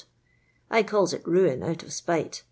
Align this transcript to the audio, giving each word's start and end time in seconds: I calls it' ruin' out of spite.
I 0.71 0.81
calls 0.81 1.13
it' 1.13 1.21
ruin' 1.27 1.61
out 1.63 1.83
of 1.83 1.93
spite. 1.93 2.39